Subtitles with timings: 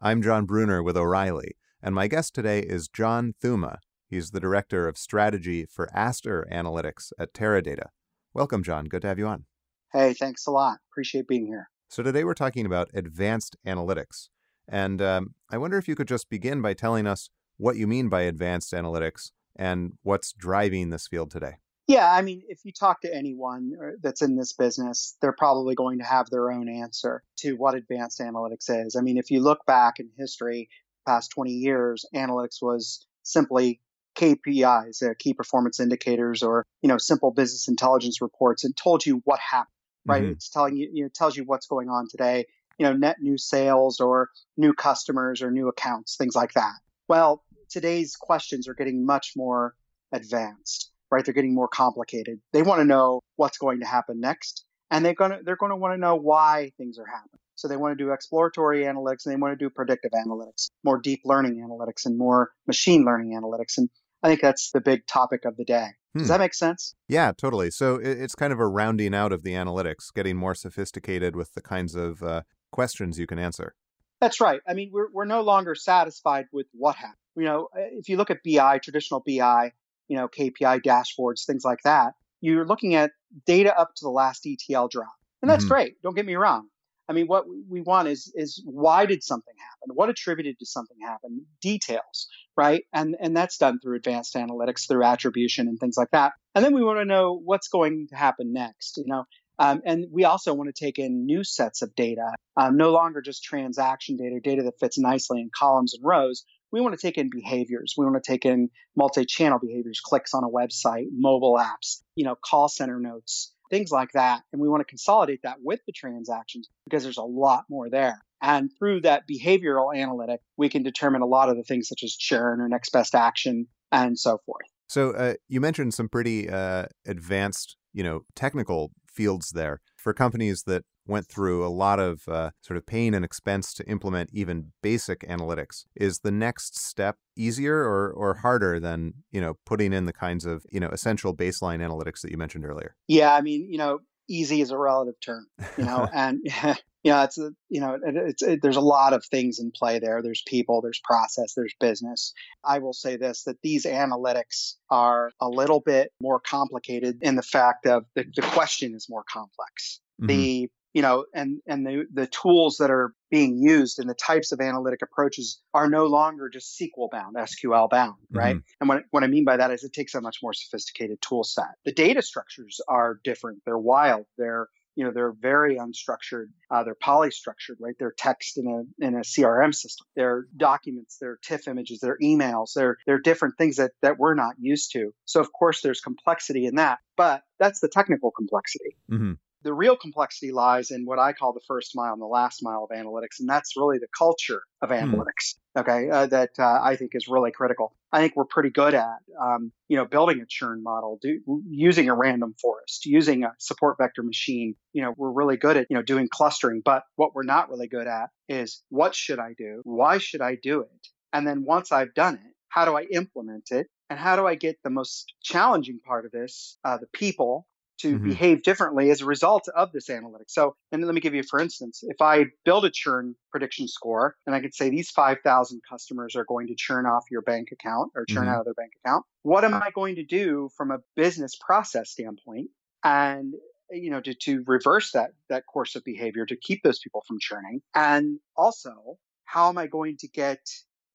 [0.00, 3.78] I'm Jon Bruner with O'Reilly, and my guest today is John Thuma.
[4.06, 7.88] He's the Director of Strategy for Aster Analytics at Teradata.
[8.32, 8.84] Welcome, John.
[8.84, 9.46] Good to have you on.
[9.92, 10.78] Hey, thanks a lot.
[10.92, 11.70] Appreciate being here.
[11.88, 14.28] So, today we're talking about advanced analytics.
[14.68, 18.08] And um, I wonder if you could just begin by telling us what you mean
[18.08, 21.54] by advanced analytics and what's driving this field today.
[21.88, 25.74] Yeah, I mean, if you talk to anyone uh, that's in this business, they're probably
[25.74, 28.94] going to have their own answer to what advanced analytics is.
[28.94, 30.68] I mean, if you look back in history,
[31.06, 33.80] past 20 years, analytics was simply
[34.18, 39.22] KPIs, uh, key performance indicators, or you know, simple business intelligence reports, and told you
[39.24, 39.72] what happened.
[40.04, 40.22] Right?
[40.22, 40.32] Mm-hmm.
[40.32, 42.44] It's telling you, you know, tells you what's going on today.
[42.78, 46.74] You know, net new sales or new customers or new accounts, things like that.
[47.08, 49.74] Well, today's questions are getting much more
[50.12, 51.24] advanced right?
[51.24, 52.40] They're getting more complicated.
[52.52, 55.70] They want to know what's going to happen next, and they're going to they're going
[55.70, 57.40] to want to know why things are happening.
[57.58, 60.98] So they want to do exploratory analytics and they want to do predictive analytics, more
[60.98, 63.78] deep learning analytics and more machine learning analytics.
[63.78, 63.90] And
[64.22, 65.88] I think that's the big topic of the day.
[66.14, 66.28] Does hmm.
[66.28, 66.94] that make sense?
[67.08, 67.72] Yeah, totally.
[67.72, 71.60] So it's kind of a rounding out of the analytics, getting more sophisticated with the
[71.60, 73.74] kinds of uh, questions you can answer.
[74.20, 74.60] That's right.
[74.66, 77.16] I mean, we're, we're no longer satisfied with what happened.
[77.36, 79.72] You know, if you look at BI, traditional BI,
[80.08, 83.12] you know, KPI dashboards, things like that, you're looking at
[83.46, 85.08] data up to the last ETL drop.
[85.42, 85.74] And that's mm-hmm.
[85.74, 86.02] great.
[86.02, 86.68] Don't get me wrong.
[87.08, 89.94] I mean, what we want is is why did something happen?
[89.94, 91.46] What attributed to something happen?
[91.62, 92.84] Details, right?
[92.92, 96.32] And and that's done through advanced analytics, through attribution and things like that.
[96.54, 98.98] And then we want to know what's going to happen next.
[98.98, 99.24] You know,
[99.58, 103.22] um, and we also want to take in new sets of data, um, no longer
[103.22, 107.18] just transaction data, data that fits nicely in columns and rows, we want to take
[107.18, 107.94] in behaviors.
[107.96, 112.36] We want to take in multi-channel behaviors, clicks on a website, mobile apps, you know,
[112.36, 114.42] call center notes, things like that.
[114.52, 118.22] And we want to consolidate that with the transactions because there's a lot more there.
[118.40, 122.14] And through that behavioral analytic, we can determine a lot of the things such as
[122.14, 124.66] churn or next best action and so forth.
[124.88, 130.62] So uh, you mentioned some pretty uh, advanced, you know, technical fields there for companies
[130.62, 134.72] that went through a lot of uh, sort of pain and expense to implement even
[134.82, 135.84] basic analytics.
[135.96, 140.44] Is the next step easier or, or harder than you know putting in the kinds
[140.44, 142.94] of you know essential baseline analytics that you mentioned earlier?
[143.08, 146.40] Yeah, I mean, you know, easy is a relative term, you know, and
[147.02, 149.98] yeah, it's a, you know, it, it's it, there's a lot of things in play
[149.98, 150.22] there.
[150.22, 152.32] There's people, there's process, there's business.
[152.64, 157.42] I will say this: that these analytics are a little bit more complicated in the
[157.42, 160.00] fact of the, the question is more complex.
[160.20, 160.26] Mm-hmm.
[160.26, 164.50] The you know, and and the the tools that are being used and the types
[164.50, 168.56] of analytic approaches are no longer just SQL bound, SQL bound, right?
[168.56, 168.80] Mm-hmm.
[168.80, 171.44] And what what I mean by that is it takes a much more sophisticated tool
[171.44, 171.68] set.
[171.84, 173.60] The data structures are different.
[173.64, 174.26] They're wild.
[174.38, 174.66] They're
[174.96, 179.20] you know they're very unstructured uh, they're polystructured right they're text in a in a
[179.20, 184.18] crm system they're documents they're tiff images they're emails they're they're different things that that
[184.18, 188.32] we're not used to so of course there's complexity in that but that's the technical
[188.32, 189.34] complexity mm-hmm.
[189.62, 192.88] The real complexity lies in what I call the first mile and the last mile
[192.88, 194.96] of analytics, and that's really the culture of hmm.
[194.96, 195.56] analytics.
[195.76, 197.94] Okay, uh, that uh, I think is really critical.
[198.12, 202.08] I think we're pretty good at, um, you know, building a churn model, do, using
[202.08, 204.74] a random forest, using a support vector machine.
[204.92, 206.80] You know, we're really good at, you know, doing clustering.
[206.84, 209.82] But what we're not really good at is what should I do?
[209.84, 211.06] Why should I do it?
[211.32, 213.88] And then once I've done it, how do I implement it?
[214.10, 217.66] And how do I get the most challenging part of this, uh, the people
[217.98, 218.28] to mm-hmm.
[218.28, 220.48] behave differently as a result of this analytics.
[220.50, 224.36] So, and let me give you, for instance, if I build a churn prediction score
[224.46, 228.12] and I could say these 5,000 customers are going to churn off your bank account
[228.14, 228.54] or churn mm-hmm.
[228.54, 232.10] out of their bank account, what am I going to do from a business process
[232.10, 232.70] standpoint?
[233.04, 233.54] And
[233.90, 237.38] you know to, to reverse that that course of behavior to keep those people from
[237.40, 240.58] churning and also how am i going to get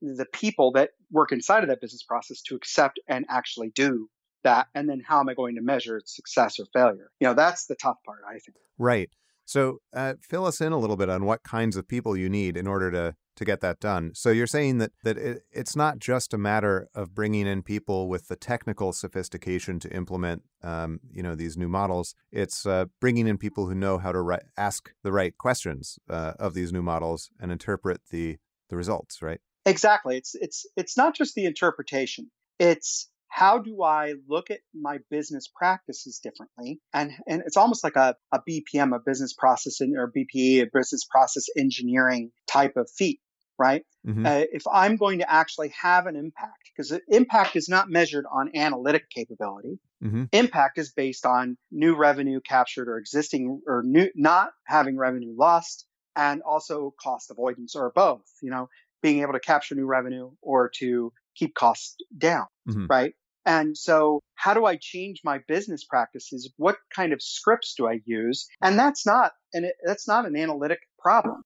[0.02, 4.10] the people that work inside of that business process to accept and actually do
[4.44, 7.10] that and then how am i going to measure its success or failure?
[7.20, 8.58] You know that's the tough part i think.
[8.78, 9.10] Right.
[9.46, 12.56] So uh, fill us in a little bit on what kinds of people you need
[12.58, 14.12] in order to to get that done.
[14.14, 18.08] So you're saying that that it, it's not just a matter of bringing in people
[18.08, 22.16] with the technical sophistication to implement um, you know these new models.
[22.32, 26.34] It's uh, bringing in people who know how to ri- ask the right questions uh,
[26.40, 28.38] of these new models and interpret the
[28.70, 29.40] the results right?
[29.66, 30.18] Exactly.
[30.18, 32.30] It's it's it's not just the interpretation.
[32.60, 36.80] It's how do I look at my business practices differently?
[36.94, 41.04] And, and it's almost like a, a BPM, a business process or BPE, a business
[41.10, 43.20] process engineering type of feat,
[43.58, 43.82] right?
[44.06, 44.24] Mm-hmm.
[44.24, 48.52] Uh, if I'm going to actually have an impact, because impact is not measured on
[48.56, 49.80] analytic capability.
[50.04, 50.26] Mm-hmm.
[50.32, 55.88] Impact is based on new revenue captured or existing or new, not having revenue lost,
[56.16, 58.70] and also cost avoidance or both, you know,
[59.02, 62.86] being able to capture new revenue or to keep costs down, mm-hmm.
[62.88, 63.16] right?
[63.46, 66.52] And so how do I change my business practices?
[66.58, 68.48] What kind of scripts do I use?
[68.62, 71.44] And that's not and that's not an analytic problem.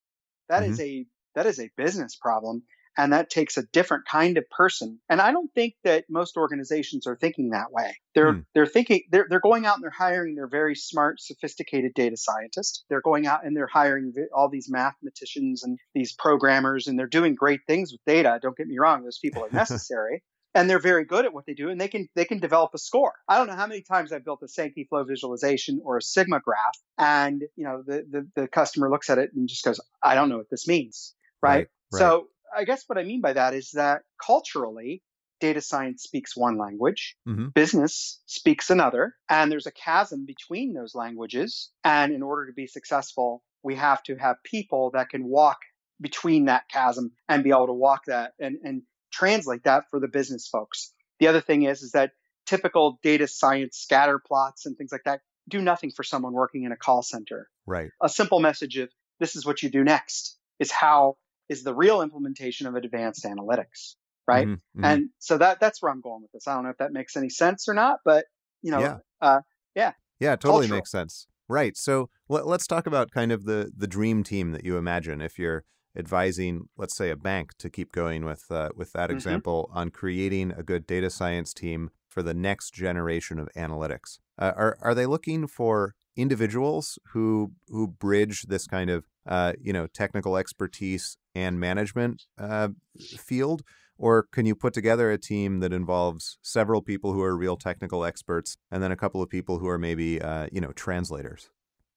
[0.50, 0.74] That mm-hmm.
[0.74, 1.06] is a
[1.36, 2.64] that is a business problem
[2.98, 5.00] and that takes a different kind of person.
[5.08, 7.96] And I don't think that most organizations are thinking that way.
[8.16, 8.40] They're hmm.
[8.56, 12.84] they're thinking they're they're going out and they're hiring their very smart, sophisticated data scientists.
[12.90, 17.36] They're going out and they're hiring all these mathematicians and these programmers, and they're doing
[17.36, 18.40] great things with data.
[18.42, 20.24] Don't get me wrong; those people are necessary.
[20.58, 22.78] And they're very good at what they do and they can they can develop a
[22.78, 26.02] score i don't know how many times i've built a sankey flow visualization or a
[26.02, 29.80] sigma graph and you know the, the, the customer looks at it and just goes
[30.04, 32.00] i don't know what this means right, right, right.
[32.00, 35.04] so I guess what I mean by that is that culturally,
[35.40, 37.50] data science speaks one language, mm-hmm.
[37.50, 41.72] business speaks another, and there's a chasm between those languages.
[41.84, 45.58] And in order to be successful, we have to have people that can walk
[46.00, 48.84] between that chasm and be able to walk that and, and
[49.18, 50.94] translate that for the business folks.
[51.20, 52.12] The other thing is, is that
[52.46, 56.72] typical data science scatter plots and things like that do nothing for someone working in
[56.72, 57.50] a call center.
[57.66, 57.90] Right.
[58.02, 61.18] A simple message of this is what you do next is how
[61.50, 63.96] is the real implementation of advanced analytics,
[64.28, 64.46] right?
[64.46, 64.86] Mm-hmm, mm-hmm.
[64.86, 66.48] And so that that's where I'm going with this.
[66.48, 68.26] I don't know if that makes any sense or not, but
[68.62, 69.42] you know, yeah, uh,
[69.76, 70.78] yeah, yeah, totally Cultural.
[70.78, 71.28] makes sense.
[71.50, 71.78] Right.
[71.78, 75.40] So let, us talk about kind of the the dream team that you imagine if
[75.40, 75.64] you're
[75.98, 79.18] advising, let's say, a bank to keep going with uh, with that mm-hmm.
[79.18, 84.20] example on creating a good data science team for the next generation of analytics.
[84.38, 89.74] Uh, are are they looking for individuals who who bridge this kind of uh, you
[89.74, 93.62] know technical expertise and management uh, field,
[93.98, 98.04] or can you put together a team that involves several people who are real technical
[98.04, 101.50] experts and then a couple of people who are maybe uh, you know translators?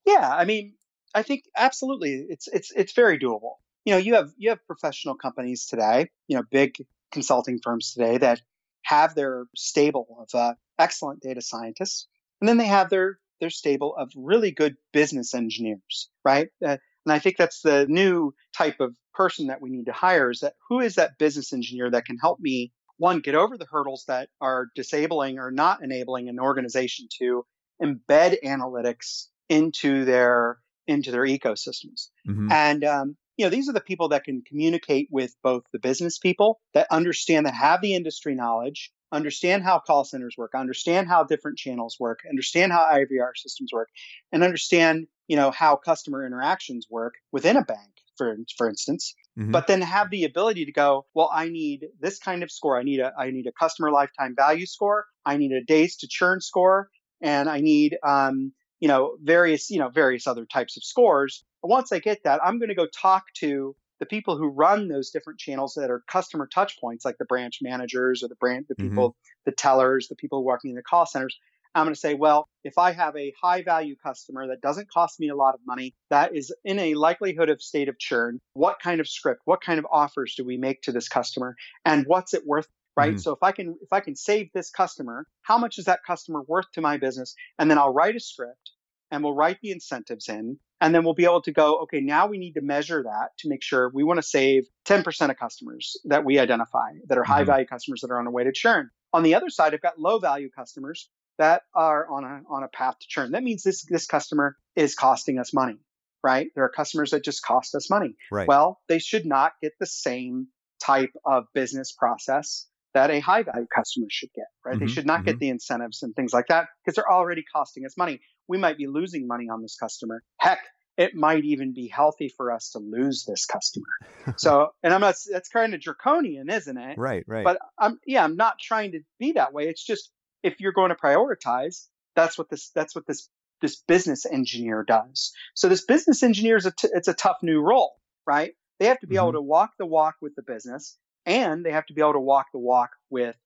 [0.05, 0.73] Yeah, I mean,
[1.13, 3.55] I think absolutely, it's it's it's very doable.
[3.85, 6.75] You know, you have you have professional companies today, you know, big
[7.11, 8.41] consulting firms today that
[8.83, 12.07] have their stable of uh, excellent data scientists,
[12.39, 16.49] and then they have their their stable of really good business engineers, right?
[16.63, 20.29] Uh, and I think that's the new type of person that we need to hire
[20.29, 23.65] is that who is that business engineer that can help me one get over the
[23.65, 27.43] hurdles that are disabling or not enabling an organization to
[27.81, 32.09] embed analytics into their into their ecosystems.
[32.27, 32.51] Mm-hmm.
[32.51, 36.17] And um, you know, these are the people that can communicate with both the business
[36.17, 41.23] people that understand that have the industry knowledge understand how call centers work, understand how
[41.23, 43.89] different channels work, understand how IVR systems work,
[44.31, 49.13] and understand, you know, how customer interactions work within a bank, for for instance.
[49.37, 49.51] Mm-hmm.
[49.51, 52.77] But then have the ability to go, well, I need this kind of score.
[52.77, 55.05] I need a I need a customer lifetime value score.
[55.25, 56.89] I need a days to churn score,
[57.21, 61.43] and I need um, you know various you know various other types of scores.
[61.63, 65.11] once I get that, I'm going to go talk to the people who run those
[65.11, 68.75] different channels that are customer touch points, like the branch managers or the brand, the
[68.75, 68.89] mm-hmm.
[68.89, 69.41] people, mm-hmm.
[69.45, 71.37] the tellers, the people working in the call centers,
[71.73, 75.19] I'm going to say, well, if I have a high value customer that doesn't cost
[75.19, 78.79] me a lot of money, that is in a likelihood of state of churn, what
[78.81, 81.55] kind of script, what kind of offers do we make to this customer
[81.85, 82.67] and what's it worth?
[82.97, 83.11] Right.
[83.11, 83.19] Mm-hmm.
[83.19, 86.41] So if I can, if I can save this customer, how much is that customer
[86.47, 87.35] worth to my business?
[87.57, 88.71] And then I'll write a script
[89.11, 92.27] and we'll write the incentives in and then we'll be able to go, okay, now
[92.27, 95.97] we need to measure that to make sure we want to save 10% of customers
[96.05, 97.51] that we identify that are high mm-hmm.
[97.51, 98.89] value customers that are on a way to churn.
[99.13, 102.67] On the other side, I've got low value customers that are on a, on a
[102.67, 103.31] path to churn.
[103.31, 105.77] That means this, this customer is costing us money,
[106.23, 106.47] right?
[106.55, 108.15] There are customers that just cost us money.
[108.31, 108.47] Right.
[108.47, 110.47] Well, they should not get the same
[110.83, 114.75] type of business process that a high value customer should get, right?
[114.75, 115.25] Mm-hmm, they should not mm-hmm.
[115.27, 118.21] get the incentives and things like that because they're already costing us money.
[118.47, 120.23] We might be losing money on this customer.
[120.37, 120.59] Heck,
[120.97, 123.85] it might even be healthy for us to lose this customer.
[124.37, 126.97] so, and I'm not, that's kind of draconian, isn't it?
[126.97, 127.43] Right, right.
[127.43, 129.67] But I'm, yeah, I'm not trying to be that way.
[129.67, 130.11] It's just
[130.43, 133.29] if you're going to prioritize, that's what this, that's what this,
[133.61, 135.31] this business engineer does.
[135.53, 137.93] So this business engineer is a t- it's a tough new role,
[138.25, 138.53] right?
[138.79, 139.23] They have to be mm-hmm.
[139.23, 142.19] able to walk the walk with the business and they have to be able to
[142.19, 143.37] walk the walk with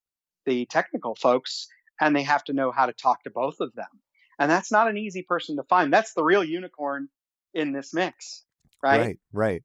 [0.46, 1.68] the technical folks
[2.00, 3.88] and they have to know how to talk to both of them.
[4.38, 5.94] And that's not an easy person to find.
[5.94, 7.08] That's the real unicorn
[7.54, 8.44] in this mix,
[8.84, 9.00] right?
[9.00, 9.64] Right, right.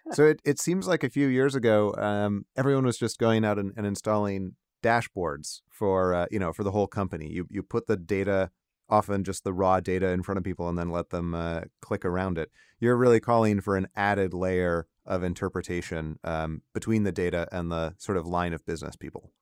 [0.12, 3.58] so it, it seems like a few years ago, um, everyone was just going out
[3.58, 7.30] and, and installing dashboards for uh, you know for the whole company.
[7.30, 8.50] You you put the data,
[8.88, 12.04] often just the raw data, in front of people and then let them uh, click
[12.04, 12.50] around it.
[12.80, 17.94] You're really calling for an added layer of interpretation um, between the data and the
[17.98, 19.32] sort of line of business people.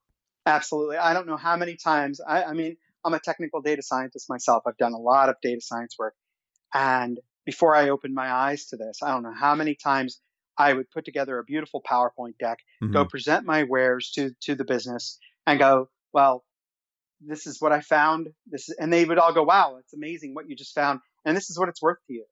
[0.47, 0.97] Absolutely.
[0.97, 2.21] I don't know how many times.
[2.26, 4.62] I, I mean, I'm a technical data scientist myself.
[4.67, 6.14] I've done a lot of data science work,
[6.75, 10.21] and before I opened my eyes to this, I don't know how many times
[10.59, 12.93] I would put together a beautiful PowerPoint deck, mm-hmm.
[12.93, 16.45] go present my wares to to the business, and go, well,
[17.21, 18.29] this is what I found.
[18.47, 21.37] This is, and they would all go, wow, it's amazing what you just found, and
[21.37, 22.25] this is what it's worth to you.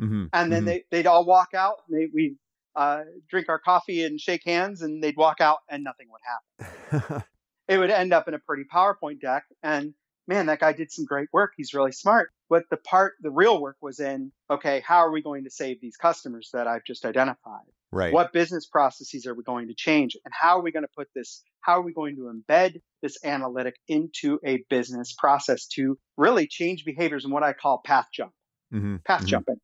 [0.00, 0.24] Mm-hmm.
[0.32, 0.66] And then mm-hmm.
[0.66, 1.76] they they'd all walk out.
[1.88, 2.36] And they we
[2.76, 7.22] uh, drink our coffee and shake hands, and they'd walk out, and nothing would happen.
[7.68, 9.94] it would end up in a pretty PowerPoint deck, and
[10.28, 11.52] man, that guy did some great work.
[11.56, 12.30] He's really smart.
[12.48, 15.80] But the part, the real work was in, okay, how are we going to save
[15.80, 17.64] these customers that I've just identified?
[17.92, 18.12] Right.
[18.12, 20.16] What business processes are we going to change?
[20.24, 23.18] And how are we going to put this, how are we going to embed this
[23.24, 28.32] analytic into a business process to really change behaviors and what I call path jump?
[28.72, 28.96] Mm-hmm.
[29.04, 29.28] Path mm-hmm.
[29.28, 29.56] jumping.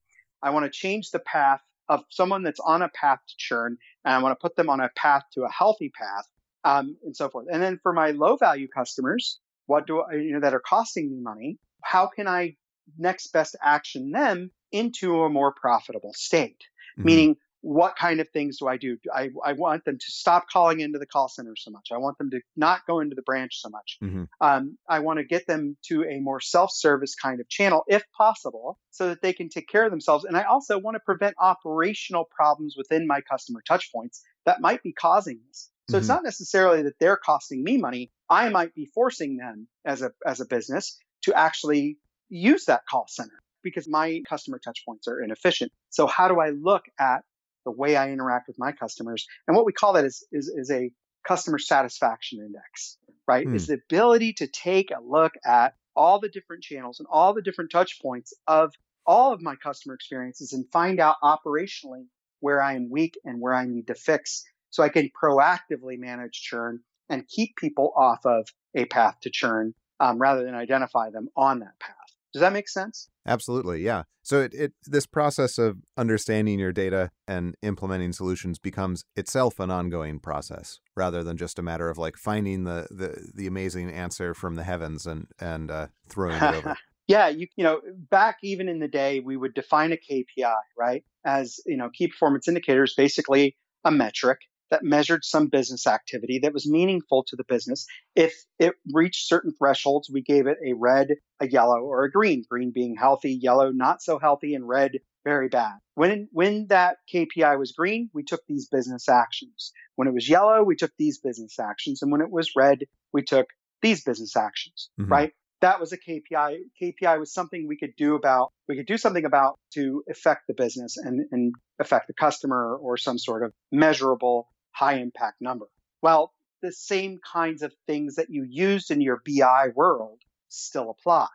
[0.43, 4.15] I want to change the path of someone that's on a path to churn and
[4.15, 6.27] I want to put them on a path to a healthy path
[6.65, 7.47] um, and so forth.
[7.51, 11.11] And then for my low value customers, what do I, you know, that are costing
[11.11, 11.59] me money?
[11.83, 12.57] How can I
[12.99, 16.63] next best action them into a more profitable state?
[16.99, 17.07] Mm-hmm.
[17.07, 18.99] Meaning, what kind of things do I do?
[19.15, 21.89] I, I want them to stop calling into the call center so much.
[21.93, 23.99] I want them to not go into the branch so much.
[24.03, 24.25] Mm-hmm.
[24.41, 28.03] Um, I want to get them to a more self service kind of channel, if
[28.17, 30.25] possible, so that they can take care of themselves.
[30.25, 34.93] And I also want to prevent operational problems within my customer touchpoints that might be
[34.93, 35.71] causing this.
[35.89, 35.99] So mm-hmm.
[36.01, 38.11] it's not necessarily that they're costing me money.
[38.29, 43.07] I might be forcing them as a, as a business to actually use that call
[43.09, 45.71] center because my customer touchpoints are inefficient.
[45.91, 47.23] So how do I look at
[47.65, 49.27] the way I interact with my customers.
[49.47, 50.91] And what we call that is, is, is a
[51.27, 53.47] customer satisfaction index, right?
[53.47, 53.55] Mm.
[53.55, 57.43] Is the ability to take a look at all the different channels and all the
[57.43, 58.73] different touch points of
[59.07, 62.07] all of my customer experiences and find out operationally
[62.41, 66.41] where I am weak and where I need to fix so I can proactively manage
[66.41, 71.29] churn and keep people off of a path to churn um, rather than identify them
[71.37, 71.95] on that path.
[72.33, 73.09] Does that make sense?
[73.27, 74.05] Absolutely, yeah.
[74.23, 79.71] So it, it this process of understanding your data and implementing solutions becomes itself an
[79.71, 84.35] ongoing process rather than just a matter of like finding the the, the amazing answer
[84.35, 86.77] from the heavens and and uh, throwing it over.
[87.07, 91.05] yeah, you you know, back even in the day, we would define a KPI, right?
[91.25, 94.39] As you know, key performance indicators, basically a metric
[94.73, 97.87] that measured some business activity that was meaningful to the business.
[98.17, 101.09] If it reached certain thresholds, we gave it a red,
[101.41, 102.43] a yellow, or a green.
[102.51, 104.93] Green being healthy, yellow not so healthy, and red
[105.25, 105.75] very bad.
[105.95, 109.73] When when that KPI was green, we took these business actions.
[109.97, 112.79] When it was yellow, we took these business actions, and when it was red,
[113.13, 113.49] we took
[113.83, 114.89] these business actions.
[114.99, 115.13] Mm-hmm.
[115.13, 115.33] Right?
[115.61, 116.61] That was a KPI.
[116.83, 118.53] KPI was something we could do about.
[118.69, 122.97] We could do something about to affect the business and and affect the customer or
[122.97, 125.67] some sort of measurable high impact number.
[126.03, 131.29] Well, the same kinds of things that you used in your BI world still apply.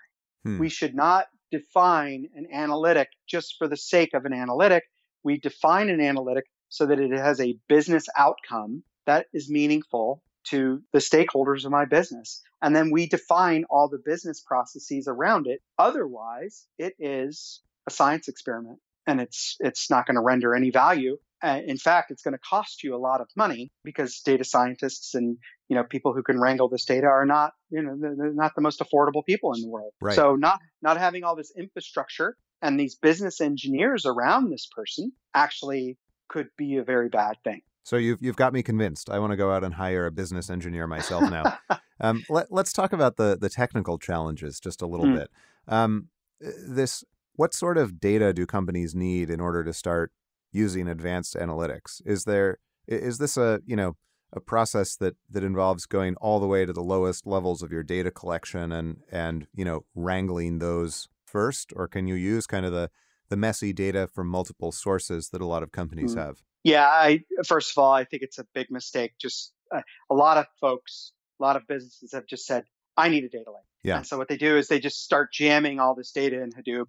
[0.44, 0.60] Hmm.
[0.60, 4.84] We should not define an analytic just for the sake of an analytic.
[5.24, 10.82] We define an analytic so that it has a business outcome that is meaningful to
[10.94, 12.42] the stakeholders of my business.
[12.62, 15.62] And then we define all the business processes around it.
[15.78, 21.18] Otherwise, it is a science experiment and it's it's not going to render any value
[21.44, 25.14] uh, in fact, it's going to cost you a lot of money because data scientists
[25.14, 25.38] and
[25.70, 28.62] you know people who can wrangle this data are not you know they're not the
[28.62, 29.94] most affordable people in the world.
[30.02, 30.16] Right.
[30.16, 35.98] So not not having all this infrastructure and these business engineers around this person actually
[36.28, 37.62] could be a very bad thing.
[37.84, 39.10] So you've you've got me convinced.
[39.10, 41.58] I want to go out and hire a business engineer myself now.
[42.02, 45.20] um, let, us talk about the the technical challenges just a little mm.
[45.20, 45.30] bit.
[45.68, 47.04] Um, this
[47.36, 50.12] what sort of data do companies need in order to start
[50.52, 52.02] using advanced analytics?
[52.06, 53.96] Is there is this a you know
[54.34, 57.84] a process that that involves going all the way to the lowest levels of your
[57.84, 62.72] data collection and and you know wrangling those first, or can you use kind of
[62.72, 62.90] the
[63.30, 66.20] the messy data from multiple sources that a lot of companies mm.
[66.20, 66.42] have?
[66.64, 69.14] Yeah, I first of all, I think it's a big mistake.
[69.20, 73.24] Just uh, a lot of folks, a lot of businesses have just said, "I need
[73.24, 73.98] a data lake." Yeah.
[73.98, 76.88] And so what they do is they just start jamming all this data in Hadoop,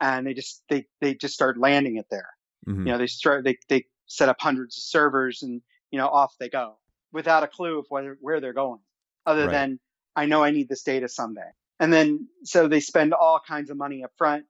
[0.00, 2.30] and they just they they just start landing it there.
[2.68, 2.86] Mm-hmm.
[2.86, 6.34] You know, they start they they set up hundreds of servers and you know off
[6.38, 6.76] they go
[7.12, 8.80] without a clue of where where they're going,
[9.26, 9.52] other right.
[9.52, 9.80] than
[10.16, 11.50] I know I need this data someday.
[11.78, 14.44] And then so they spend all kinds of money up front,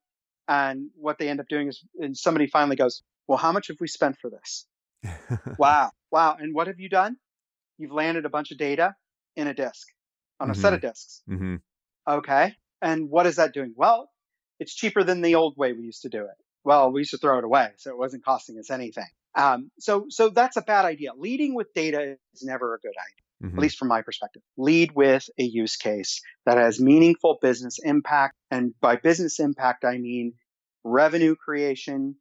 [0.49, 3.77] and what they end up doing is, and somebody finally goes, "Well, how much have
[3.81, 4.67] we spent for this?"
[5.59, 7.17] wow, wow, and what have you done?
[7.79, 8.95] You've landed a bunch of data
[9.37, 9.87] in a disk
[10.41, 10.59] on mm-hmm.
[10.59, 11.23] a set of disks.
[11.31, 11.57] Mm-hmm.
[12.09, 13.75] Okay, and what is that doing?
[13.77, 14.11] Well,
[14.59, 17.19] it's cheaper than the old way we used to do it well, we used to
[17.19, 19.07] throw it away, so it wasn't costing us anything.
[19.35, 21.13] Um, so, so that's a bad idea.
[21.17, 23.59] Leading with data is never a good idea, mm-hmm.
[23.59, 24.43] at least from my perspective.
[24.57, 29.99] Lead with a use case that has meaningful business impact, and by business impact, I
[29.99, 30.35] mean
[30.85, 32.17] revenue creation,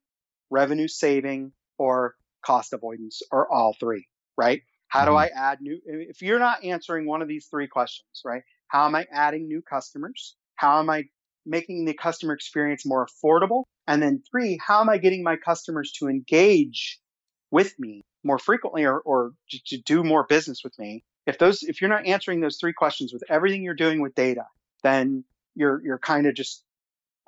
[0.50, 2.15] revenue saving, or
[2.46, 4.05] cost avoidance, or all three,
[4.38, 4.62] right?
[4.88, 5.36] How do mm-hmm.
[5.36, 5.79] I add new?
[5.86, 8.43] If you're not answering one of these three questions, right?
[8.67, 10.36] How am I adding new customers?
[10.55, 11.05] How am I
[11.46, 13.63] making the customer experience more affordable?
[13.89, 17.00] And then three, how am I getting my customers to engage
[17.50, 19.31] with me more frequently or, or
[19.65, 21.03] to do more business with me?
[21.25, 24.46] If those, if you're not answering those three questions with everything you're doing with data,
[24.84, 25.24] then
[25.55, 26.63] you're, you're kind of just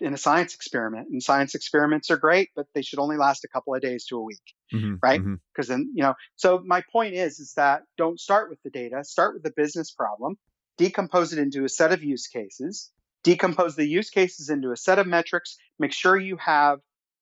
[0.02, 1.08] in a science experiment.
[1.10, 4.18] And science experiments are great, but they should only last a couple of days to
[4.18, 5.20] a week, mm-hmm, right?
[5.20, 5.82] Because mm-hmm.
[5.82, 9.34] then, you know, so my point is, is that don't start with the data, start
[9.34, 10.38] with the business problem,
[10.78, 12.92] decompose it into a set of use cases,
[13.24, 16.80] decompose the use cases into a set of metrics, make sure you have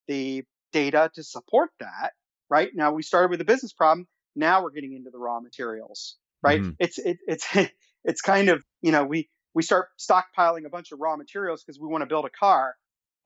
[0.08, 2.12] the data to support that,
[2.50, 2.70] right?
[2.74, 4.08] Now we started with a business problem.
[4.36, 6.62] Now we're getting into the raw materials, right?
[6.62, 6.72] Mm-hmm.
[6.80, 7.48] It's, it, it's,
[8.04, 11.80] it's kind of, you know, we, we start stockpiling a bunch of raw materials because
[11.80, 12.76] we want to build a car.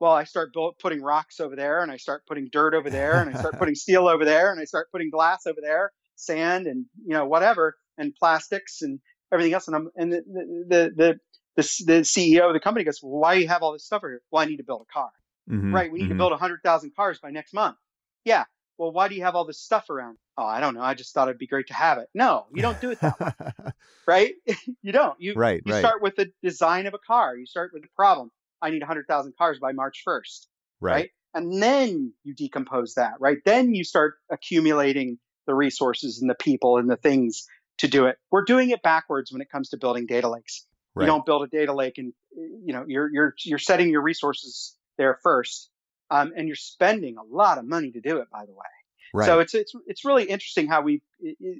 [0.00, 3.20] Well, I start build, putting rocks over there and I start putting dirt over there
[3.20, 6.66] and I start putting steel over there and I start putting glass over there, sand
[6.66, 8.98] and, you know, whatever, and plastics and
[9.32, 9.68] everything else.
[9.68, 10.22] And I'm, and the,
[10.68, 11.20] the, the,
[11.56, 14.02] the, the CEO of the company goes, well, why do you have all this stuff
[14.02, 14.20] here?
[14.30, 15.10] Well, I need to build a car.
[15.50, 15.92] Mm-hmm, right.
[15.92, 16.14] We need mm-hmm.
[16.14, 17.76] to build 100,000 cars by next month.
[18.24, 18.44] Yeah.
[18.78, 20.18] Well, why do you have all this stuff around?
[20.36, 20.82] Oh, I don't know.
[20.82, 22.08] I just thought it'd be great to have it.
[22.12, 23.70] No, you don't do it that way.
[24.06, 24.34] right?
[24.82, 25.20] you don't.
[25.20, 25.80] You, right, you right.
[25.80, 27.36] start with the design of a car.
[27.36, 28.30] You start with the problem.
[28.60, 30.46] I need 100,000 cars by March 1st.
[30.80, 30.92] Right.
[30.92, 31.10] right.
[31.34, 33.38] And then you decompose that, right?
[33.44, 37.46] Then you start accumulating the resources and the people and the things
[37.78, 38.18] to do it.
[38.30, 40.66] We're doing it backwards when it comes to building data lakes.
[40.94, 41.04] Right.
[41.04, 44.76] You don't build a data lake and you know you're you're you're setting your resources
[44.96, 45.70] there first,
[46.10, 48.28] um, and you're spending a lot of money to do it.
[48.30, 48.66] By the way,
[49.12, 49.26] right.
[49.26, 51.02] so it's it's it's really interesting how we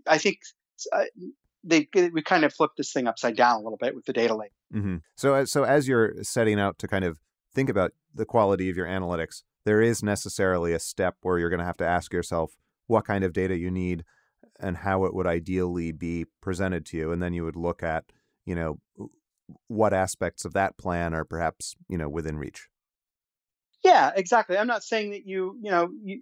[0.06, 0.38] I think
[0.92, 1.04] uh,
[1.64, 4.34] they we kind of flipped this thing upside down a little bit with the data
[4.34, 4.52] lake.
[4.72, 4.96] Mm-hmm.
[5.16, 7.18] So so as you're setting out to kind of
[7.52, 11.60] think about the quality of your analytics, there is necessarily a step where you're going
[11.60, 14.04] to have to ask yourself what kind of data you need
[14.60, 18.04] and how it would ideally be presented to you, and then you would look at
[18.44, 18.78] you know
[19.68, 22.68] what aspects of that plan are perhaps you know within reach
[23.82, 26.20] yeah exactly i'm not saying that you you know you,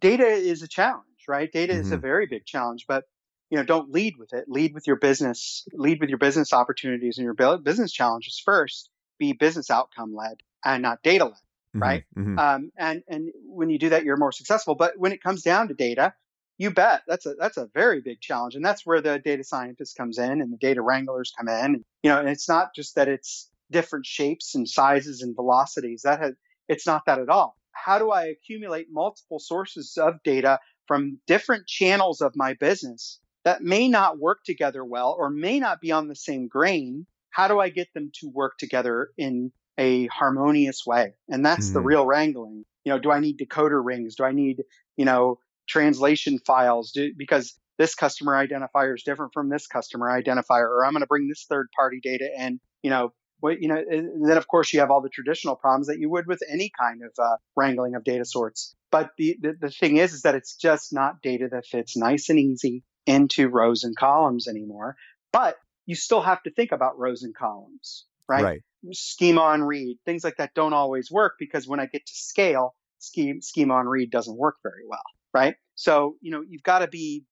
[0.00, 1.82] data is a challenge right data mm-hmm.
[1.82, 2.02] is a mm-hmm.
[2.02, 3.04] very big challenge but
[3.50, 7.18] you know don't lead with it lead with your business lead with your business opportunities
[7.18, 11.82] and your business challenges first be business outcome led and not data led mm-hmm.
[11.82, 12.38] right mm-hmm.
[12.38, 15.68] Um, and and when you do that you're more successful but when it comes down
[15.68, 16.14] to data
[16.62, 17.02] you bet.
[17.08, 20.40] That's a that's a very big challenge, and that's where the data scientist comes in
[20.40, 21.84] and the data wranglers come in.
[22.04, 26.02] You know, and it's not just that it's different shapes and sizes and velocities.
[26.02, 26.34] That has
[26.68, 27.56] it's not that at all.
[27.72, 33.62] How do I accumulate multiple sources of data from different channels of my business that
[33.62, 37.06] may not work together well or may not be on the same grain?
[37.30, 41.14] How do I get them to work together in a harmonious way?
[41.28, 41.74] And that's mm-hmm.
[41.74, 42.64] the real wrangling.
[42.84, 44.14] You know, do I need decoder rings?
[44.14, 44.62] Do I need,
[44.96, 50.68] you know, translation files do, because this customer identifier is different from this customer identifier,
[50.68, 53.76] or I'm going to bring this third party data in, you know, what, you know,
[53.76, 56.70] and then of course you have all the traditional problems that you would with any
[56.78, 58.74] kind of uh, wrangling of data sorts.
[58.90, 62.28] But the, the, the thing is, is that it's just not data that fits nice
[62.28, 64.96] and easy into rows and columns anymore.
[65.32, 68.44] But you still have to think about rows and columns, right?
[68.44, 68.62] right.
[68.92, 72.76] Schema on read, things like that don't always work because when I get to scale,
[72.98, 75.56] scheme, schema on read doesn't work very well right?
[75.74, 77.24] So, you know, you've got to be,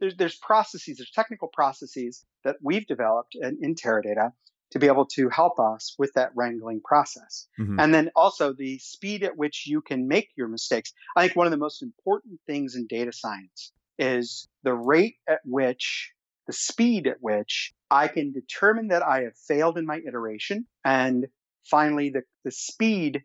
[0.00, 4.32] there's, there's processes, there's technical processes that we've developed in, in Teradata
[4.70, 7.48] to be able to help us with that wrangling process.
[7.58, 7.80] Mm-hmm.
[7.80, 10.92] And then also the speed at which you can make your mistakes.
[11.16, 15.40] I think one of the most important things in data science is the rate at
[15.44, 16.12] which,
[16.46, 20.66] the speed at which I can determine that I have failed in my iteration.
[20.84, 21.26] And
[21.64, 23.22] finally, the, the speed,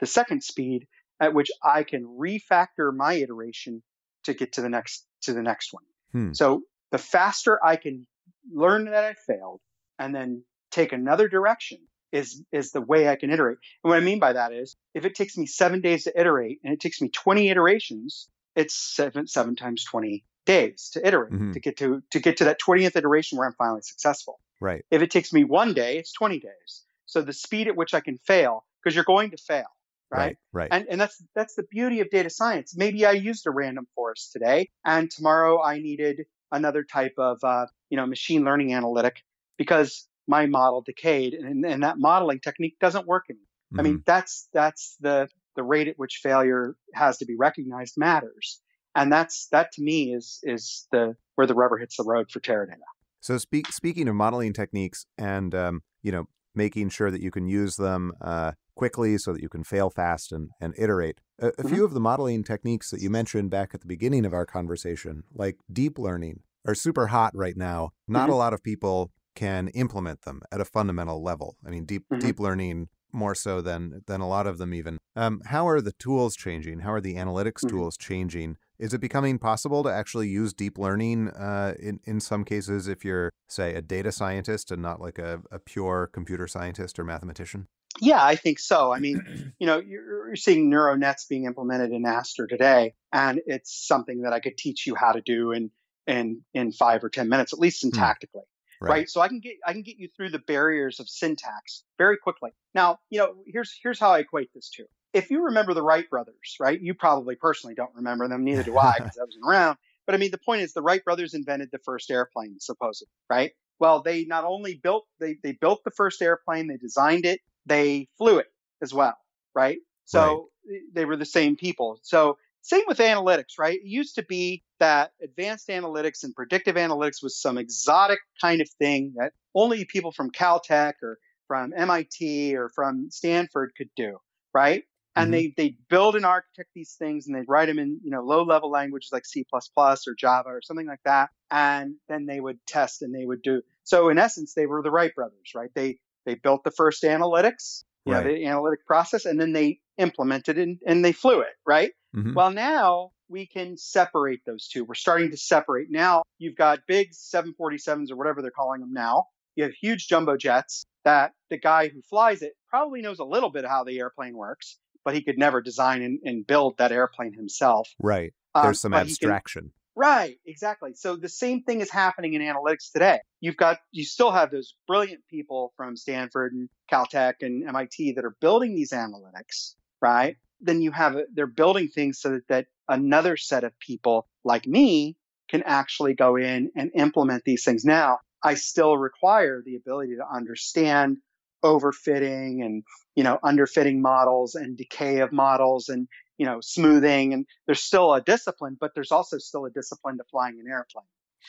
[0.00, 0.86] the second speed
[1.20, 3.82] at which I can refactor my iteration
[4.24, 5.84] to get to the next to the next one.
[6.12, 6.32] Hmm.
[6.32, 8.06] So the faster I can
[8.52, 9.60] learn that I failed
[9.98, 11.78] and then take another direction
[12.12, 13.58] is is the way I can iterate.
[13.82, 16.60] And what I mean by that is if it takes me seven days to iterate
[16.64, 21.52] and it takes me 20 iterations, it's seven seven times 20 days to iterate mm-hmm.
[21.52, 24.40] to get to to get to that 20th iteration where I'm finally successful.
[24.60, 24.84] Right.
[24.90, 26.84] If it takes me one day, it's 20 days.
[27.04, 29.66] So the speed at which I can fail, because you're going to fail
[30.10, 30.18] right?
[30.18, 30.36] Right.
[30.52, 30.68] right.
[30.72, 32.74] And and that's that's the beauty of data science.
[32.76, 37.66] Maybe I used a random forest today, and tomorrow I needed another type of uh,
[37.90, 39.22] you know machine learning analytic
[39.56, 43.44] because my model decayed, and, and that modeling technique doesn't work anymore.
[43.72, 43.80] Mm-hmm.
[43.80, 44.02] I mean, mm-hmm.
[44.06, 48.60] that's that's the the rate at which failure has to be recognized matters,
[48.94, 52.40] and that's that to me is is the where the rubber hits the road for
[52.40, 52.78] Teradata.
[53.20, 57.46] So speak, speaking of modeling techniques and um, you know making sure that you can
[57.46, 61.20] use them uh, quickly so that you can fail fast and, and iterate.
[61.40, 61.74] A, a mm-hmm.
[61.74, 65.24] few of the modeling techniques that you mentioned back at the beginning of our conversation,
[65.34, 67.90] like deep learning, are super hot right now.
[68.06, 68.32] Not mm-hmm.
[68.32, 71.56] a lot of people can implement them at a fundamental level.
[71.66, 72.24] I mean, deep mm-hmm.
[72.24, 74.98] deep learning more so than than a lot of them even.
[75.14, 76.80] Um, how are the tools changing?
[76.80, 77.76] How are the analytics mm-hmm.
[77.76, 78.56] tools changing?
[78.78, 83.04] Is it becoming possible to actually use deep learning uh, in in some cases if
[83.04, 87.68] you're say a data scientist and not like a, a pure computer scientist or mathematician?
[88.00, 88.92] Yeah, I think so.
[88.92, 93.86] I mean, you know, you're, seeing neural nets being implemented in Aster today, and it's
[93.86, 95.70] something that I could teach you how to do in
[96.06, 97.88] in in five or ten minutes, at least hmm.
[97.88, 98.44] syntactically.
[98.80, 98.90] Right.
[98.90, 99.08] right.
[99.08, 102.50] So I can get I can get you through the barriers of syntax very quickly.
[102.74, 104.84] Now, you know, here's here's how I equate this to.
[105.12, 106.78] If you remember the Wright brothers, right?
[106.78, 109.78] You probably personally don't remember them, neither do I, because I wasn't around.
[110.06, 113.50] But I mean, the point is, the Wright brothers invented the first airplane, supposedly, right?
[113.80, 118.08] Well, they not only built they they built the first airplane, they designed it, they
[118.16, 118.46] flew it
[118.82, 119.16] as well,
[119.54, 119.78] right?
[120.04, 120.80] So right.
[120.94, 121.98] they were the same people.
[122.02, 123.78] So same with analytics, right?
[123.78, 128.68] It used to be that advanced analytics and predictive analytics was some exotic kind of
[128.68, 134.18] thing that only people from Caltech or from MIT or from Stanford could do,
[134.52, 134.84] right?
[135.14, 135.32] And mm-hmm.
[135.32, 138.42] they they build and architect these things and they write them in you know low
[138.42, 143.00] level languages like C++ or Java or something like that, and then they would test
[143.02, 143.62] and they would do.
[143.84, 145.70] So in essence, they were the Wright brothers, right?
[145.74, 148.26] They they built the first analytics, you right.
[148.26, 151.92] know, the analytic process, and then they implemented it and, and they flew it, right?
[152.14, 152.34] Mm-hmm.
[152.34, 154.84] Well, now we can separate those two.
[154.84, 155.88] We're starting to separate.
[155.90, 159.26] Now you've got big 747s or whatever they're calling them now.
[159.54, 163.50] You have huge jumbo jets that the guy who flies it probably knows a little
[163.50, 167.32] bit how the airplane works, but he could never design and, and build that airplane
[167.32, 167.88] himself.
[167.98, 168.34] Right.
[168.54, 169.72] Um, There's um, some abstraction.
[169.96, 170.36] Right.
[170.46, 170.92] Exactly.
[170.94, 173.20] So the same thing is happening in analytics today.
[173.40, 178.24] You've got, you still have those brilliant people from Stanford and Caltech and MIT that
[178.24, 180.36] are building these analytics, right?
[180.62, 185.14] then you have they're building things so that, that another set of people like me
[185.50, 187.84] can actually go in and implement these things.
[187.84, 191.18] Now, I still require the ability to understand
[191.62, 192.82] overfitting and
[193.16, 198.12] you know underfitting models and decay of models and you know smoothing and there's still
[198.14, 201.04] a discipline but there's also still a discipline to flying an airplane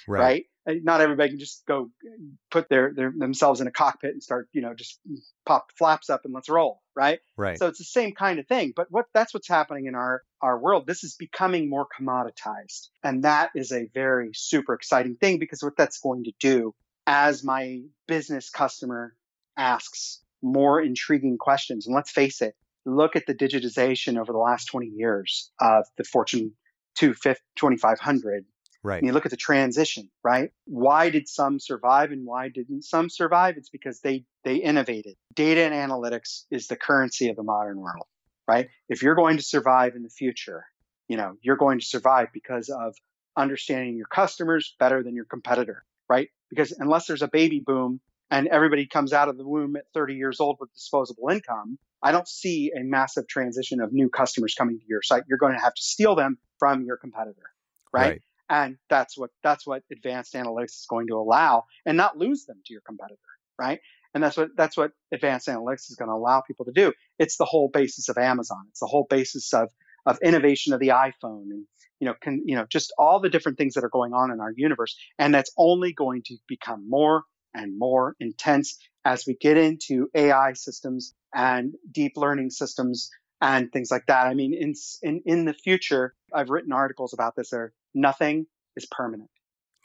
[0.05, 0.19] right.
[0.19, 0.75] right?
[0.77, 2.11] Uh, not everybody can just go uh,
[2.51, 4.99] put their, their themselves in a cockpit and start, you know, just
[5.45, 7.19] pop flaps up and let's roll, right?
[7.37, 7.57] Right.
[7.57, 8.73] So it's the same kind of thing.
[8.75, 10.85] But what that's what's happening in our our world.
[10.85, 15.77] This is becoming more commoditized, and that is a very super exciting thing because what
[15.77, 19.15] that's going to do as my business customer
[19.55, 22.55] asks more intriguing questions, and let's face it,
[22.87, 26.53] look at the digitization over the last 20 years of the Fortune
[26.95, 28.45] 2500
[28.83, 28.99] Right.
[28.99, 30.51] And you look at the transition, right?
[30.65, 33.55] Why did some survive and why didn't some survive?
[33.57, 35.15] It's because they they innovated.
[35.33, 38.05] Data and analytics is the currency of the modern world,
[38.47, 38.69] right?
[38.87, 40.63] If you're going to survive in the future,
[41.09, 42.95] you know, you're going to survive because of
[43.35, 46.29] understanding your customers better than your competitor, right?
[46.49, 50.15] Because unless there's a baby boom and everybody comes out of the womb at 30
[50.15, 54.79] years old with disposable income, I don't see a massive transition of new customers coming
[54.79, 55.23] to your site.
[55.27, 57.49] You're going to have to steal them from your competitor,
[57.93, 58.01] right?
[58.01, 58.21] right.
[58.49, 62.61] And that's what that's what advanced analytics is going to allow and not lose them
[62.65, 63.19] to your competitor
[63.57, 63.79] right?
[64.13, 66.93] And that's what that's what advanced analytics is going to allow people to do.
[67.19, 68.65] It's the whole basis of amazon.
[68.69, 69.69] It's the whole basis of
[70.05, 71.65] of innovation of the iphone and
[71.99, 74.39] you know can you know just all the different things that are going on in
[74.39, 74.97] our universe.
[75.19, 77.23] And that's only going to become more
[77.57, 83.09] and more intense as we get into ai systems and deep learning systems
[83.41, 87.35] and things like that i mean in in, in the future i've written articles about
[87.35, 88.45] this there nothing
[88.77, 89.29] is permanent.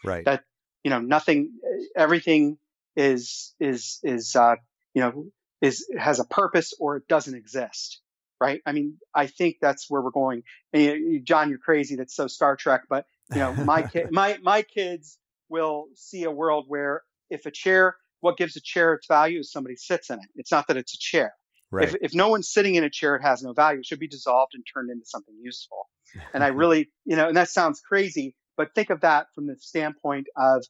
[0.05, 0.25] Right.
[0.25, 0.45] That
[0.85, 1.53] you know nothing,
[1.97, 2.59] everything
[2.95, 4.57] is is is uh,
[4.95, 5.27] you know
[5.61, 8.01] is has a purpose or it doesn't exist.
[8.41, 8.61] Right.
[8.67, 10.43] I mean, I think that's where we're going.
[10.73, 11.95] And, you, John, you're crazy.
[11.95, 12.83] That's so Star Trek.
[12.89, 17.51] But you know, my kid, my my kids will see a world where if a
[17.51, 20.27] chair, what gives a chair its value is somebody sits in it.
[20.37, 21.35] It's not that it's a chair.
[21.71, 21.89] Right.
[21.89, 23.81] If, if no one's sitting in a chair, it has no value.
[23.81, 25.89] It should be dissolved and turned into something useful.
[26.35, 29.57] And I really, you know, and that sounds crazy, but think of that from the
[29.59, 30.65] standpoint of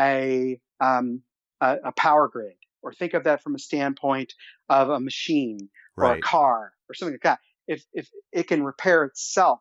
[0.00, 1.22] a, um,
[1.60, 4.32] a, a, power grid, or think of that from a standpoint
[4.68, 6.18] of a machine or right.
[6.18, 7.38] a car or something like that.
[7.68, 9.60] If, if it can repair itself,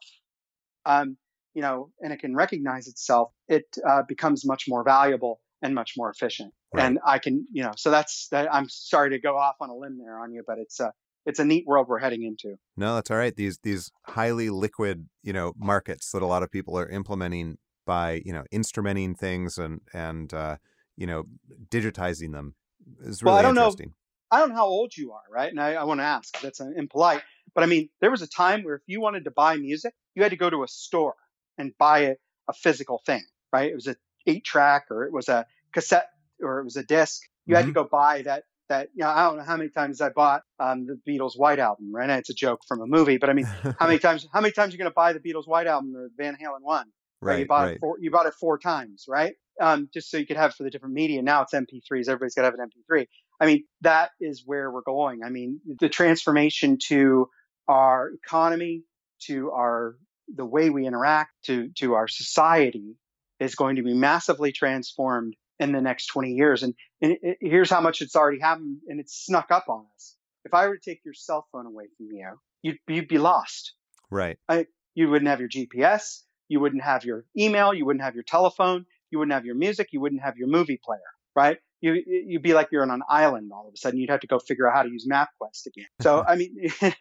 [0.85, 1.17] um,
[1.53, 5.93] you know, and it can recognize itself, it uh, becomes much more valuable and much
[5.97, 6.53] more efficient.
[6.73, 6.85] Right.
[6.85, 8.53] And I can, you know, so that's that.
[8.53, 10.91] I'm sorry to go off on a limb there on you, but it's a
[11.25, 12.57] it's a neat world we're heading into.
[12.77, 13.35] No, that's all right.
[13.35, 18.21] These these highly liquid, you know, markets that a lot of people are implementing by
[18.25, 20.57] you know instrumenting things and and uh,
[20.97, 21.25] you know
[21.69, 22.55] digitizing them
[23.01, 23.89] is really well, I don't interesting.
[23.89, 23.95] Know,
[24.31, 25.49] I don't know how old you are, right?
[25.49, 27.21] And I, I want to ask, that's impolite.
[27.53, 30.23] But I mean, there was a time where if you wanted to buy music, you
[30.23, 31.15] had to go to a store
[31.57, 32.15] and buy a,
[32.49, 33.69] a physical thing, right?
[33.71, 33.95] It was a
[34.27, 36.09] eight track or it was a cassette
[36.41, 37.21] or it was a disc.
[37.45, 37.55] You mm-hmm.
[37.55, 37.83] had to mm-hmm.
[37.83, 40.87] go buy that that you know, I don't know how many times I bought um,
[40.87, 42.09] the Beatles White Album, right?
[42.09, 44.69] It's a joke from a movie, but I mean, how many times how many times
[44.69, 46.87] are you going to buy the Beatles White Album or Van Halen one?
[47.21, 47.39] Right, right.
[47.39, 47.75] You bought right.
[47.75, 49.35] it four, you bought it four times, right?
[49.61, 51.21] Um, just so you could have for the different media.
[51.21, 52.09] Now it's MP3s.
[52.09, 53.07] Everybody's got to have an MP3.
[53.39, 55.21] I mean, that is where we're going.
[55.23, 57.29] I mean, the transformation to
[57.67, 58.83] our economy,
[59.27, 59.95] to our
[60.33, 62.95] the way we interact, to to our society
[63.39, 66.63] is going to be massively transformed in the next 20 years.
[66.63, 70.15] And, and it, here's how much it's already happened and it's snuck up on us.
[70.43, 72.29] If I were to take your cell phone away from you,
[72.61, 73.73] you'd, you'd be lost.
[74.11, 74.37] Right.
[74.47, 76.21] I, you wouldn't have your GPS.
[76.47, 77.73] You wouldn't have your email.
[77.73, 78.85] You wouldn't have your telephone.
[79.11, 79.89] You wouldn't have your music.
[79.91, 80.99] You wouldn't have your movie player,
[81.35, 81.57] right?
[81.81, 83.99] You, you'd be like you're on an island all of a sudden.
[83.99, 85.87] You'd have to go figure out how to use MapQuest again.
[86.01, 86.55] So, I mean,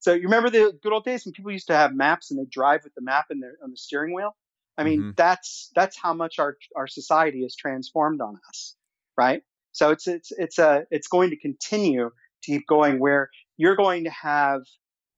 [0.00, 2.46] so you remember the good old days when people used to have maps and they
[2.50, 4.34] drive with the map in their, on the steering wheel?
[4.78, 5.10] I mean, mm-hmm.
[5.16, 8.76] that's that's how much our our society is transformed on us,
[9.16, 9.42] right?
[9.72, 12.10] So it's it's it's a it's going to continue
[12.44, 14.62] to keep going where you're going to have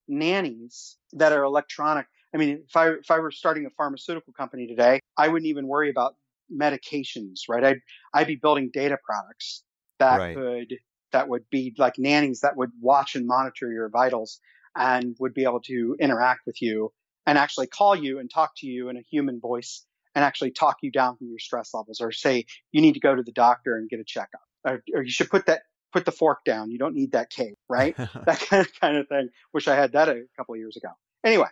[0.09, 2.07] nannies that are electronic.
[2.35, 5.67] I mean, if I if I were starting a pharmaceutical company today, I wouldn't even
[5.67, 6.17] worry about
[6.51, 7.63] medications, right?
[7.63, 7.81] I'd
[8.15, 9.63] I'd be building data products
[9.99, 10.35] that right.
[10.35, 10.75] could
[11.13, 14.41] that would be like nannies that would watch and monitor your vitals
[14.75, 16.93] and would be able to interact with you
[17.27, 20.79] and actually call you and talk to you in a human voice and actually talk
[20.83, 23.77] you down from your stress levels or say you need to go to the doctor
[23.77, 26.71] and get a checkup or, or you should put that put the fork down.
[26.71, 27.97] You don't need that cake right?
[28.27, 29.29] That kind of, kind of thing.
[29.53, 30.91] Wish i had that a couple of years ago.
[31.25, 31.49] Anyway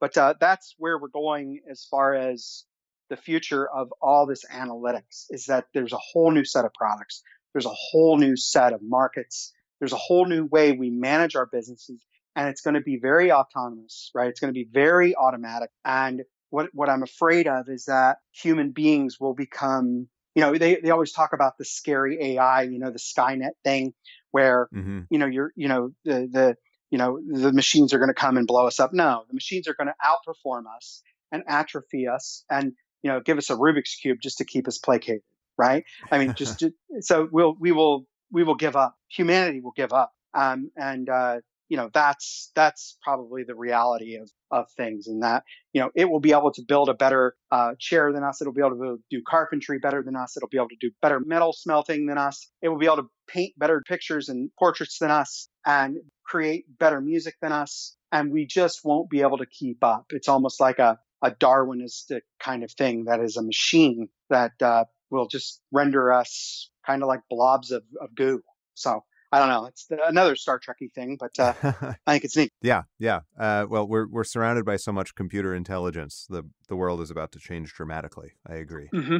[0.00, 2.64] but uh, that's where we're going as far as
[3.10, 7.22] the future of all this analytics is that there's a whole new set of products.
[7.52, 9.52] There's a whole new set of markets.
[9.80, 12.00] There's a whole new way we manage our businesses
[12.36, 14.28] and it's going to be very autonomous, right?
[14.28, 15.70] It's going to be very automatic.
[15.84, 20.76] And what, what I'm afraid of is that human beings will become, you know, they,
[20.76, 23.92] they always talk about the scary AI, you know, the Skynet thing
[24.30, 25.00] where, mm-hmm.
[25.10, 26.56] you know, you're, you know, the, the,
[26.90, 28.92] you know, the machines are going to come and blow us up.
[28.92, 33.38] No, the machines are going to outperform us and atrophy us and, you know, give
[33.38, 35.22] us a Rubik's cube just to keep us placated,
[35.58, 35.84] right?
[36.10, 38.94] I mean, just, just so we'll, we will, we will give up.
[39.08, 40.12] Humanity will give up.
[40.34, 41.38] Um, and, uh,
[41.68, 46.10] you know that's that's probably the reality of of things and that you know it
[46.10, 48.40] will be able to build a better uh, chair than us.
[48.40, 50.36] It'll be able to do carpentry better than us.
[50.36, 52.50] It'll be able to do better metal smelting than us.
[52.62, 57.00] It will be able to paint better pictures and portraits than us and create better
[57.00, 57.96] music than us.
[58.12, 60.06] And we just won't be able to keep up.
[60.10, 64.84] It's almost like a, a darwinistic kind of thing that is a machine that uh,
[65.10, 68.42] will just render us kind of like blobs of, of goo.
[68.74, 69.66] So I don't know.
[69.66, 71.52] It's another Star Trekky thing, but uh,
[72.06, 72.52] I think it's neat.
[72.62, 73.20] Yeah, yeah.
[73.38, 76.26] Uh, well, we're we're surrounded by so much computer intelligence.
[76.28, 78.32] The the world is about to change dramatically.
[78.46, 78.88] I agree.
[78.94, 79.18] Mm-hmm.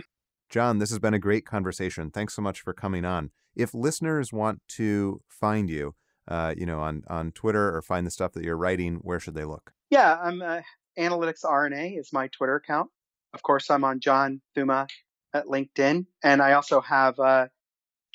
[0.48, 2.10] John, this has been a great conversation.
[2.10, 3.30] Thanks so much for coming on.
[3.54, 5.94] If listeners want to find you,
[6.26, 9.34] uh, you know, on on Twitter or find the stuff that you're writing, where should
[9.34, 9.72] they look?
[9.90, 10.62] Yeah, I'm uh,
[10.98, 12.90] Analytics RNA is my Twitter account.
[13.34, 14.88] Of course, I'm on John Thuma
[15.34, 17.48] at LinkedIn, and I also have uh,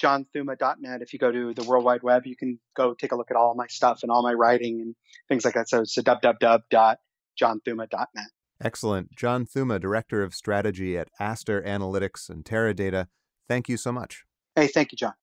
[0.02, 1.02] johnthuma.net.
[1.02, 3.38] If you go to the World Wide Web, you can go take a look at
[3.38, 4.96] all my stuff and all my writing and
[5.28, 5.70] things like that.
[5.70, 8.28] So it's www.johnthuma.net.
[8.62, 9.16] Excellent.
[9.16, 13.08] John Thuma, Director of Strategy at Aster Analytics and Teradata.
[13.48, 14.24] Thank you so much.
[14.56, 15.14] Hey, thank you, John.